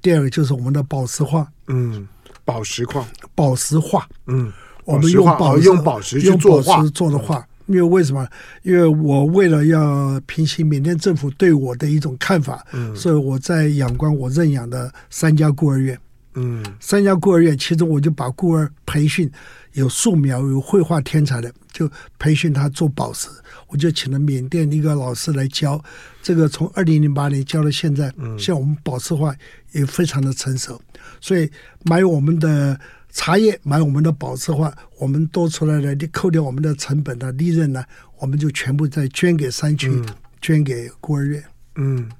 [0.00, 2.08] 第二个就是我们的宝石矿，嗯，
[2.44, 4.52] 宝石矿，宝石画，嗯，
[4.84, 7.46] 我们用宝石用宝石去做画，做的画。
[7.66, 8.26] 因为为什么？
[8.64, 15.96] 因为我为了要平息缅甸政府对我的一种看法，嗯，所以我在仰光我认养的三家孤儿院，
[16.34, 19.30] 嗯，三家孤儿院，其中我就把孤儿培训
[19.72, 23.28] 有素描、有绘画天才的，就培训他做宝石，
[23.68, 25.82] 我就请了缅甸一个老师来教，
[26.22, 29.34] 这个从二零零八年教到现在，嗯，像我们宝石画
[29.72, 30.80] 也非常的成熟，
[31.20, 31.50] 所以
[31.84, 32.78] 买我们的。
[33.14, 37.84] 茶叶买我们的宝石画，我们多出来的，你扣掉我们的成本的利润呢，
[38.16, 40.06] 我们就全部再捐给山区，嗯、
[40.40, 41.44] 捐给孤儿院。
[41.74, 42.10] 嗯，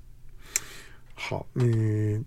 [1.15, 2.23] 好，你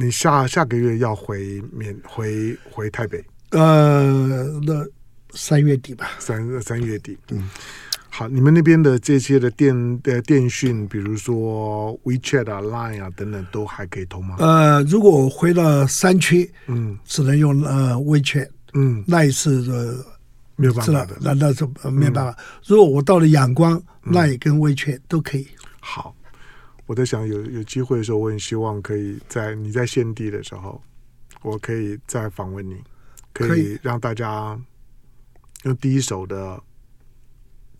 [0.00, 3.24] 你下下个月要回缅回回台北？
[3.50, 4.86] 呃，那
[5.34, 6.10] 三月底吧。
[6.20, 7.18] 三三月底。
[7.32, 7.50] 嗯。
[8.08, 14.36] 好，你们那边的这些的电的电讯，比如说 WeChat 啊、Line 啊等等，都还可以通吗？
[14.38, 20.04] 呃，如果我回到山区，嗯，只能用呃 WeChat，嗯，那一次的
[20.54, 22.38] 没有办法的，那那是没有办法。
[22.64, 25.48] 如果我到了仰光，那也跟 WeChat 都可以。
[25.80, 26.14] 好，
[26.88, 30.82] 我在想有有机会的时候，我很希望可以在你在现地的时候，
[31.42, 32.82] 我可以再访问你，
[33.32, 34.60] 可以让大家
[35.62, 36.60] 用第一手的。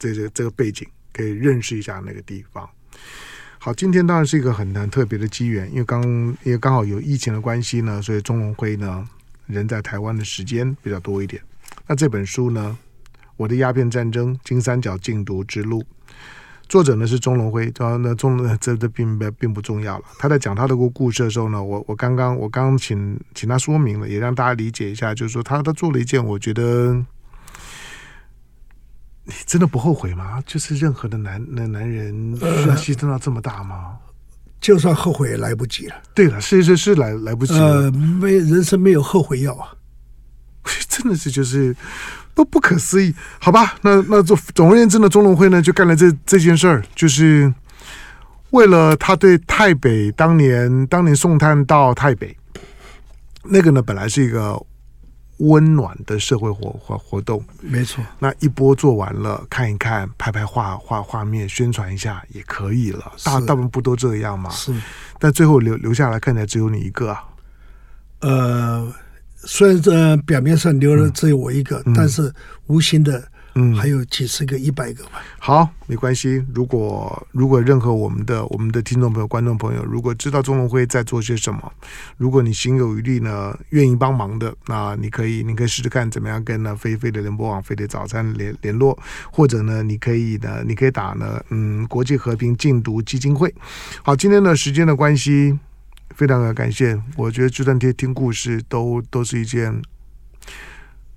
[0.00, 2.70] 这个这个背景可以认识一下那个地方。
[3.58, 6.00] 好，今天当然是一个很难特别的机缘，因为刚
[6.44, 9.04] 因为刚好有疫情的关系呢，所以钟荣辉呢
[9.46, 11.42] 人在台湾的时间比较多一点。
[11.88, 12.78] 那这本书呢，
[13.36, 15.82] 《我的鸦片战争：金三角禁毒之路》，
[16.68, 20.04] 作者呢是钟龙辉，然后呢钟这这并不并不重要了。
[20.18, 27.04] 他在讲他的个故事的时候呢，我我刚刚我刚刚请请他说明了，也让大家理解一下，就是说他他做了一件我觉得。
[29.30, 30.42] 你真的不后悔吗？
[30.46, 33.76] 就是任何的男那男人需要牺牲到这么大吗？
[33.76, 33.98] 呃，
[34.58, 35.96] 就算后悔也来不及了。
[36.14, 37.60] 对了，是是是来来不及了。
[37.60, 39.68] 呃，没人生没有后悔药啊，
[40.88, 41.76] 真的是就是
[42.38, 43.12] 不不可思议。
[43.40, 47.52] 好吧，那那总总而言之呢，钟荣辉呢就干了这这件事儿，就是
[48.50, 52.36] 为了他对泰北当年当年送炭到泰北，
[53.42, 54.60] 那个呢本来是一个。
[55.40, 58.04] 温暖的社会活活活动，没错。
[58.18, 63.12] 那一波做完了，看一看，拍拍画画画面，宣传一下也可以了。
[63.22, 64.50] 大大部分不都这样吗？
[64.50, 64.74] 是。
[65.20, 67.24] 但最后留留下来，看起来只有你一个啊。
[68.18, 68.92] 呃，
[69.44, 72.32] 虽然这表面上留了只有我一个，嗯、但是
[72.66, 73.28] 无形的。
[73.54, 75.20] 嗯，还有几十个、一百个吧。
[75.40, 76.44] 好，没关系。
[76.54, 81.72] 如果如果任何我们的我们的听众朋友、观众朋友，如果知道钟荣辉在做些什么，
[82.18, 88.96] 如果你心有余力呢，愿意帮忙的，那你可以，你可以试试看怎么样跟呢飞飞的联播网、飞的早餐联联络，
[89.32, 93.52] 或者呢，你可以呢，你可以打呢，嗯，国际和平禁毒基金会。
[94.04, 95.58] 好，今天的时间的关系，
[96.18, 97.00] 非常的感谢。
[97.16, 99.80] 我觉得就算听听故事，都都是一件。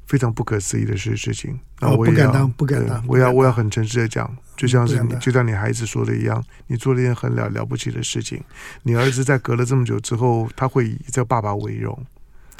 [0.07, 8.43] 非常不可思议的事事情，那我也要、哦、不敢当，不敢当，我要我要很诚实的讲，就像是你，就像你孩子说的一样，你做了一件很了了不起的事情。
[8.83, 11.97] 你儿子在隔了这么久之后，他会以这爸爸为荣。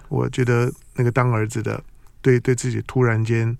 [0.08, 1.84] 我觉得那个当儿子的，
[2.22, 3.58] 对对自己突然间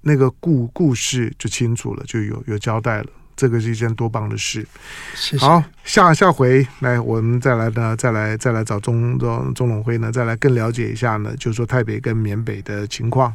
[0.00, 3.06] 那个故故事就清楚了，就有有交代了。
[3.36, 4.66] 这个是一件多棒的事！
[5.14, 5.44] 谢谢。
[5.44, 13.34] 好，下下回来，我们再来呢，再来再来找钟钟钟龙辉呢，再来更了解一下呢，就是说泰北跟缅北的情况。